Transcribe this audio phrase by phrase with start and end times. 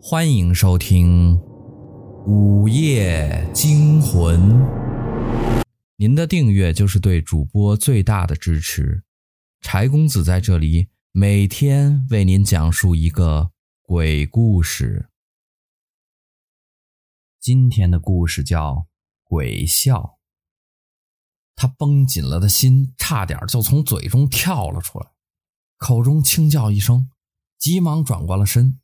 [0.00, 1.36] 欢迎收听
[2.24, 4.40] 《午夜惊魂》。
[5.96, 9.02] 您的订阅就是对主播最大的支持。
[9.60, 13.50] 柴公子在这里每天为您讲述一个
[13.82, 15.10] 鬼故事。
[17.40, 18.74] 今天的故事叫
[19.24, 20.00] 《鬼笑》。
[21.56, 25.10] 他绷紧了的心差点就从嘴中跳了出来，
[25.76, 27.10] 口中轻叫一声，
[27.58, 28.78] 急忙转过了身。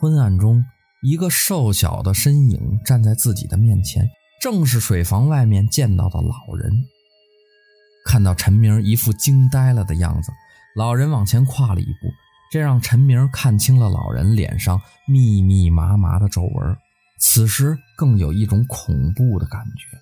[0.00, 0.64] 昏暗中，
[1.02, 4.08] 一个瘦小的身影站在自己的面前，
[4.40, 6.72] 正是水房外面见到的老人。
[8.06, 10.32] 看到陈明一副惊呆了的样子，
[10.74, 12.08] 老人往前跨了一步，
[12.50, 16.74] 这让陈明看清了老人脸上密密麻麻的皱纹，
[17.20, 19.98] 此时更有一种恐怖的感觉。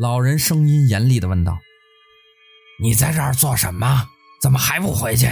[0.00, 1.58] 老人声音严厉地问道
[2.80, 4.06] ：“你在这儿做什么？
[4.40, 5.28] 怎么还不回去？”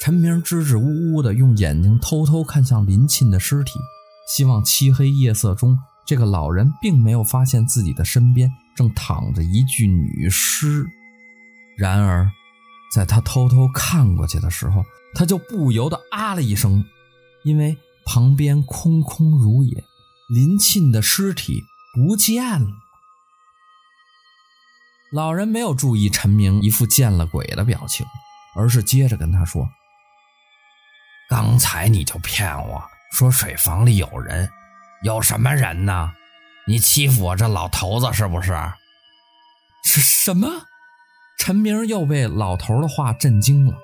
[0.00, 3.72] 陈明支支吾吾的用眼睛偷偷看向林沁的尸体，
[4.28, 10.86] 希望漆黑夜色中这个老人并没有发现自己的身边正躺着一具女尸。
[11.76, 12.30] 然而，
[12.94, 16.84] 在他偷偷看过去的时候，他就不由得啊了一声，
[17.44, 19.84] 因为旁边空空如也，
[20.28, 22.68] 林沁的尸体不见了。
[25.10, 28.06] 老人没有注意陈明一副见了鬼的表情，
[28.56, 29.68] 而是接着跟他说。
[31.28, 34.50] 刚才你就骗我说水房里有人，
[35.02, 36.14] 有什么人呢？
[36.66, 38.56] 你欺负我这老头子是不是？
[39.84, 40.48] 是什么？
[41.38, 43.74] 陈明又被老头的话震惊了。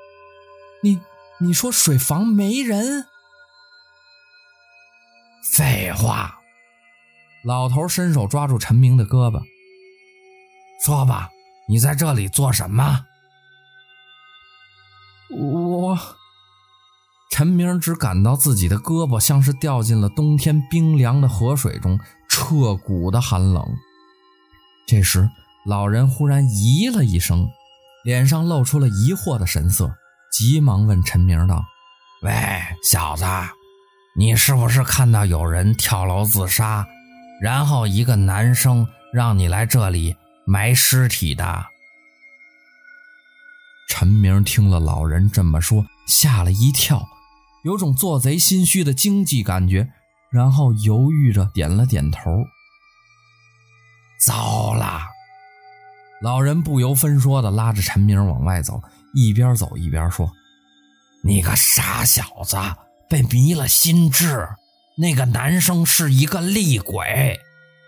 [0.83, 1.01] 你
[1.39, 3.07] 你说水房没人？
[5.53, 6.41] 废话！
[7.45, 9.43] 老头伸手抓住陈明的胳膊，
[10.83, 11.29] 说吧，
[11.69, 13.05] 你在这里做什么？
[15.31, 15.99] 我。
[17.31, 23.65] 陈明只感到自己的胳膊像是掉进了冬天冰凉的河水中，彻骨的寒冷。
[24.87, 25.29] 这时，
[25.67, 27.49] 老人忽然咦了一声，
[28.05, 29.93] 脸上露出了疑惑的神色，
[30.31, 31.65] 急忙问陈明道
[32.23, 32.33] ：“喂，
[32.85, 33.25] 小子，
[34.17, 36.87] 你是不是看到有人跳楼自杀，
[37.41, 40.15] 然后一个男生让你来这里
[40.47, 41.65] 埋尸体的？”
[43.89, 47.09] 陈明听了老人这么说，吓了一跳。
[47.65, 49.89] 有种做贼心虚的惊悸感觉，
[50.31, 52.45] 然后犹豫着点了点头。
[54.21, 55.01] 糟了！
[56.21, 58.83] 老人不由分说地拉着陈明往外走，
[59.15, 60.31] 一边走一边说
[61.25, 62.59] ：“你个傻小子，
[63.09, 64.47] 被迷了心智。
[64.99, 67.41] 那个男生是一个厉鬼，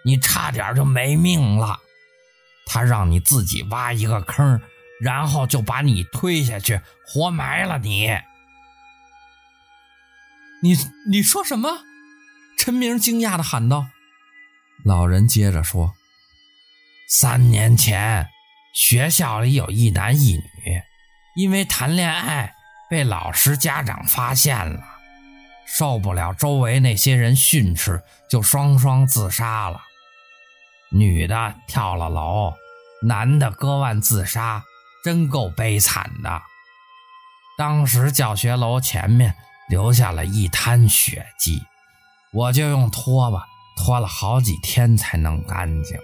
[0.06, 1.78] 你差点就没命了。
[2.66, 4.58] 他让你自己挖一个坑，
[5.02, 8.08] 然后就把你推下去，活埋了你。”
[10.66, 10.76] 你
[11.08, 11.82] 你说什么？
[12.58, 13.86] 陈明惊讶地喊道。
[14.84, 15.94] 老人接着说
[17.08, 18.26] ：“三年前，
[18.74, 20.82] 学校里有一男一女，
[21.36, 22.52] 因为谈恋爱
[22.90, 24.82] 被老师家长发现了，
[25.64, 29.80] 受不了周围那些人训斥，就双双自杀了。
[30.90, 32.54] 女的跳了楼，
[33.02, 34.64] 男的割腕自杀，
[35.04, 36.42] 真够悲惨的。
[37.56, 39.36] 当时教学楼前面。”
[39.68, 41.62] 留下了一滩血迹，
[42.32, 43.44] 我就用拖把
[43.76, 45.98] 拖了好几天才弄干净。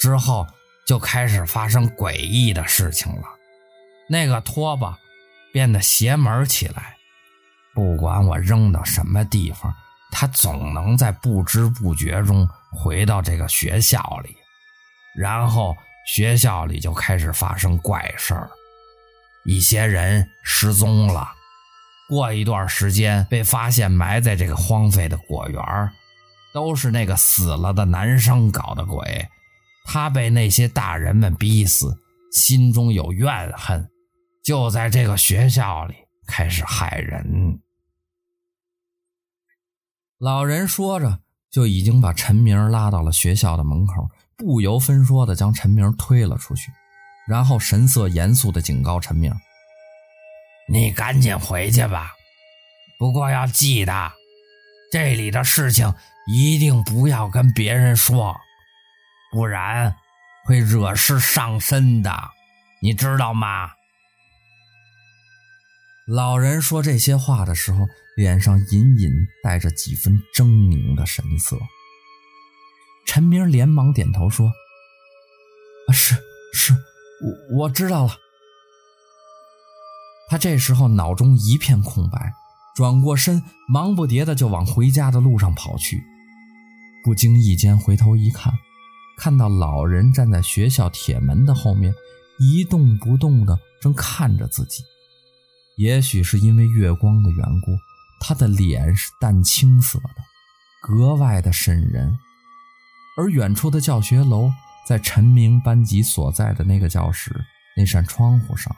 [0.00, 0.46] 之后
[0.86, 3.24] 就开始发生诡异的事情了，
[4.08, 4.98] 那个拖把
[5.52, 6.96] 变得邪门起来，
[7.74, 9.74] 不管我扔到什么地方，
[10.10, 14.36] 它总能在不知不觉中回到这个学校里，
[15.16, 15.76] 然后
[16.06, 18.50] 学校里就开始发生怪事儿，
[19.44, 21.33] 一些人失踪了。
[22.08, 25.62] 过一段时间，被发现埋在这个荒废的果园，
[26.52, 29.26] 都是那个死了的男生搞的鬼。
[29.86, 31.96] 他被那些大人们逼死，
[32.32, 33.90] 心中有怨恨，
[34.42, 35.94] 就在这个学校里
[36.26, 37.60] 开始害人。
[40.18, 46.70] 老人说着，就已经把陈明拉到了学校的门口，不由分说的将陈明推了出去，
[47.26, 49.30] 然后神色严肃的警告陈明。
[50.66, 52.12] 你赶紧回去吧，
[52.98, 54.12] 不过要记得，
[54.90, 55.94] 这里的事情
[56.26, 58.34] 一定不要跟别人说，
[59.32, 59.94] 不然
[60.46, 62.30] 会惹事上身的，
[62.80, 63.72] 你知道吗？
[66.06, 67.86] 老人说这些话的时候，
[68.16, 69.10] 脸上隐隐
[69.42, 71.58] 带着几分狰狞的神色。
[73.06, 74.46] 陈明连忙点头说
[75.88, 76.14] ：“啊，是
[76.54, 76.72] 是，
[77.50, 78.16] 我我知道了。”
[80.34, 82.34] 他这时候脑中一片空白，
[82.74, 86.02] 转过身，忙不迭的就往回家的路上跑去。
[87.04, 88.52] 不经意间回头一看，
[89.16, 91.94] 看到老人站在学校铁门的后面，
[92.40, 94.82] 一动不动的正看着自己。
[95.76, 97.70] 也许是因为月光的缘故，
[98.18, 100.16] 他的脸是淡青色的，
[100.82, 102.18] 格外的瘆人。
[103.16, 104.50] 而远处的教学楼，
[104.84, 107.32] 在陈明班级所在的那个教室
[107.76, 108.74] 那扇窗户上，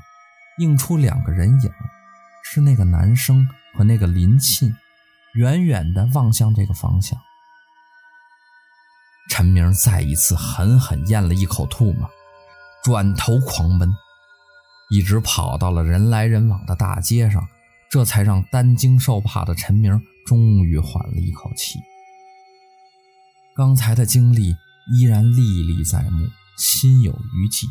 [0.59, 1.71] 映出两个人影，
[2.45, 4.75] 是那个男生和那个林沁，
[5.35, 7.19] 远远地望向这个方向。
[9.29, 12.09] 陈明再一次狠狠咽了一口唾沫，
[12.83, 13.93] 转头狂奔，
[14.89, 17.47] 一直跑到了人来人往的大街上，
[17.91, 21.79] 这才让担惊受怕的陈明终于缓了一口气。
[23.55, 24.55] 刚才的经历
[24.93, 26.27] 依然历历在目，
[26.57, 27.67] 心有余悸，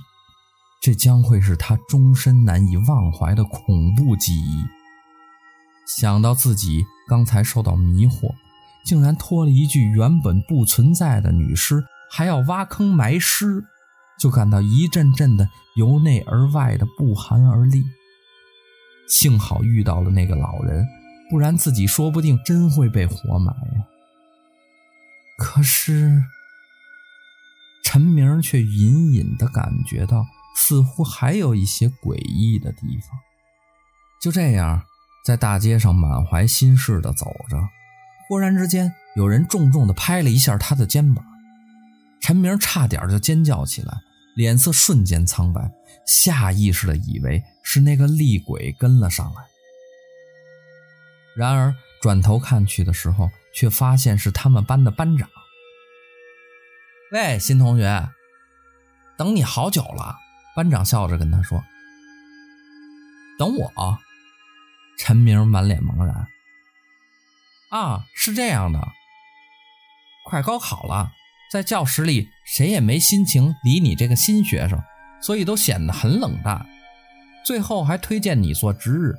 [0.82, 4.66] 这将会是他终身难以忘怀的恐怖记忆。
[5.88, 8.34] 想到自己刚才受到迷惑。
[8.86, 13.66] 竟然托了一具原本不存在的女尸，还要挖坑埋尸，
[14.20, 17.84] 就感到一阵阵的由内而外的不寒而栗。
[19.10, 20.86] 幸好遇到了那个老人，
[21.32, 23.88] 不然自己说不定真会被活埋呀。
[25.40, 26.22] 可是，
[27.84, 33.20] 陈明却隐隐的感觉到，似乎还有一些诡异的地方。
[34.22, 34.82] 就这样，
[35.24, 37.58] 在大街上满怀心事的走着。
[38.28, 41.24] 忽然之间，有人重重地拍了一下他的肩膀，
[42.22, 44.00] 陈明差点就尖叫起来，
[44.36, 45.72] 脸色瞬间苍白，
[46.08, 49.44] 下意识地以为是那个厉鬼跟了上来。
[51.36, 55.30] 然而转头看去的时候，却发现是他们班的班长。
[57.12, 58.10] 喂，新同学，
[59.18, 60.18] 等你好久了。
[60.56, 61.64] 班长笑着跟他说
[63.38, 64.00] ：“等我。”
[64.98, 66.28] 陈明满脸茫然。
[67.70, 68.80] 啊，是这样的，
[70.26, 71.12] 快高考了，
[71.52, 74.82] 在教室里谁也没心情理你这个新学生，
[75.22, 76.66] 所以都显得很冷淡。
[77.46, 79.14] 最后还推荐你做值日，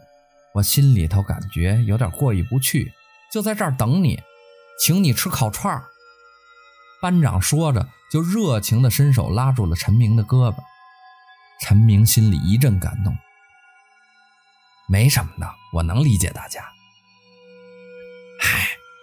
[0.54, 2.90] 我心里头感觉有点过意不去，
[3.30, 4.22] 就在这儿等你，
[4.80, 5.84] 请你吃烤串。
[7.02, 10.56] 班长说着，就热情地伸手拉住了陈明的胳膊。
[11.60, 13.16] 陈明心里一阵感动，
[14.88, 16.64] 没什么的，我能理解大家。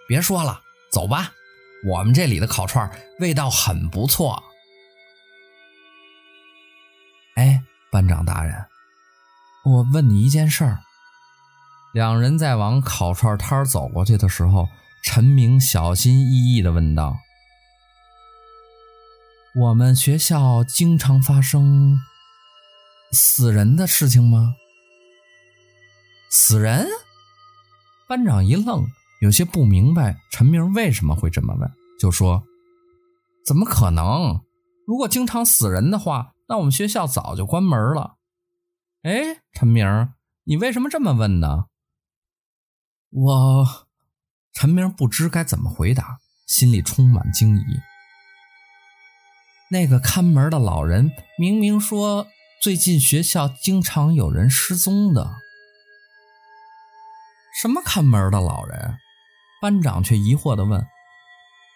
[0.08, 0.62] 别说了，
[0.92, 1.32] 走吧。
[1.86, 2.90] 我们这里的烤串
[3.20, 4.42] 味道很不错。
[7.36, 7.62] 哎，
[7.92, 8.66] 班长大人，
[9.66, 10.80] 我问你一件事儿。
[11.94, 14.70] 两人在往烤串摊走过去的时候，
[15.04, 17.18] 陈明小心翼翼地问道
[19.56, 22.00] ：“我们学校经常发生
[23.14, 24.56] 死人的事情吗？”
[26.30, 26.88] 死人？
[28.08, 28.86] 班长一愣。
[29.22, 32.44] 有些不明白陈明为什么会这么问，就说
[33.46, 34.42] ：“怎么可能？
[34.86, 38.18] 如果经常死人的话，那我们学校早就关门了。”
[39.04, 40.10] 哎，陈明，
[40.44, 41.68] 你为什么这么问呢？
[43.12, 43.88] 我，
[44.52, 47.80] 陈明不知该怎么回答，心里充满惊疑。
[49.72, 52.28] 那个看门的老人明明说
[52.64, 55.36] 最近学校经常有人失踪的。
[57.62, 59.00] 什么看门的老人？
[59.62, 60.88] 班长却疑惑的问：“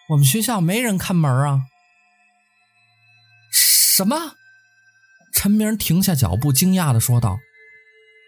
[0.08, 1.64] 我们学校没人看门啊？”
[3.52, 4.16] 什么？
[5.34, 7.38] 陈明停下脚步，惊讶的说道。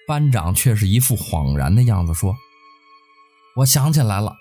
[0.06, 2.36] 班长却是一副恍然的样子，说
[3.56, 4.36] ：“我想起来了，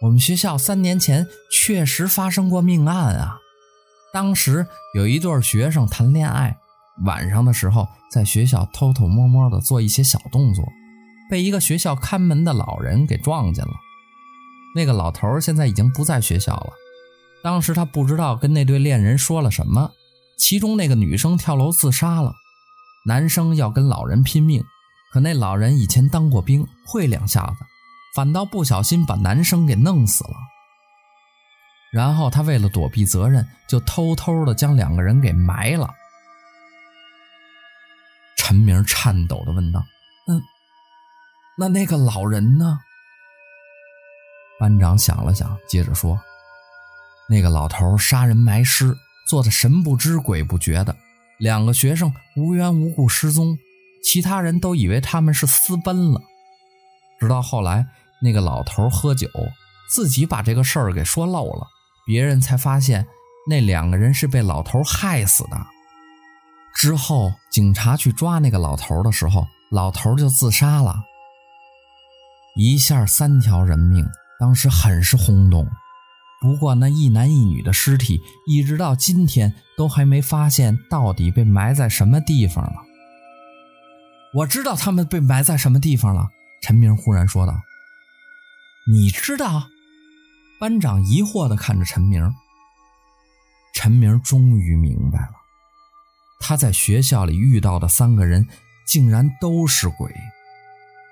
[0.00, 3.36] 我们学校三年前确实发生过命案啊。
[4.10, 6.56] 当时有一对学生谈恋爱，
[7.04, 10.64] 晚上的时候在学校偷偷摸摸的做一些小动作，
[11.28, 13.72] 被一个学校看门的老人给撞见了。”
[14.74, 16.70] 那个老头现在已经不在学校了。
[17.42, 19.90] 当时他不知道跟那对恋人说了什么，
[20.38, 22.34] 其中那个女生跳楼自杀了，
[23.06, 24.62] 男生要跟老人拼命，
[25.12, 27.64] 可那老人以前当过兵，会两下子，
[28.14, 30.34] 反倒不小心把男生给弄死了。
[31.92, 35.90] 然后他为了躲避责任，就偷偷的将两个人给埋了。
[38.50, 39.80] 陈明颤抖的问道
[40.26, 40.40] ：“那
[41.56, 42.80] 那那个老人呢？”
[44.58, 46.20] 班长想了想，接着说
[47.30, 48.92] ：“那个老头杀人埋尸，
[49.28, 50.96] 做的神不知鬼不觉的。
[51.38, 53.56] 两个学生无缘无故失踪，
[54.02, 56.20] 其他人都以为他们是私奔了。
[57.20, 57.86] 直到后来，
[58.20, 59.28] 那个老头喝酒，
[59.94, 61.68] 自己把这个事儿给说漏了，
[62.04, 63.06] 别人才发现
[63.48, 65.56] 那两个人是被老头害死的。
[66.74, 71.02] 之后，警察去抓那个老头的时候，老头就自杀了。
[72.56, 74.06] 一下三条人命，
[74.38, 75.68] 当时很是轰动。
[76.40, 82.76] 不过那一男一女的尸体，一直到今天都还没发现到底被埋在什么地方了。
[84.32, 86.28] 我知道他们被埋在什么地方了。
[86.62, 87.60] 陈明忽然说道
[88.90, 89.68] ：“你知道？”
[90.58, 92.32] 班长疑惑地看着陈明。
[93.74, 95.32] 陈明终于明白了，
[96.40, 98.48] 他在学校里遇到的三个人，
[98.86, 100.12] 竟然都是鬼。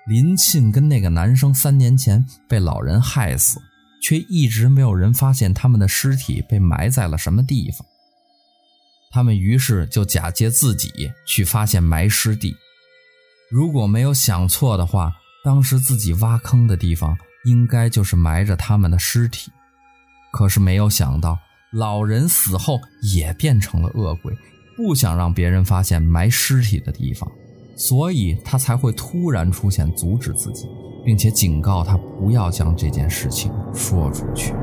[0.07, 3.61] 林沁跟那个男生三年前被老人害死，
[4.01, 7.87] 却一直没有人发现他们的尸体被埋在了什么地方。
[9.11, 12.55] 他们于是就假借自己去发现埋尸地。
[13.51, 19.51] 如果没有想错的话，当时自己挖坑的地方应该就是埋着他们的尸体。
[20.31, 21.39] 可是没有想到，
[21.71, 24.35] 老人死后也变成了恶鬼，
[24.81, 27.29] 不想让别人发现埋尸体的地方，
[27.75, 30.69] 所以他才会突然出现阻止自己，
[31.03, 34.53] 并且警告他不要将这件事情说出去。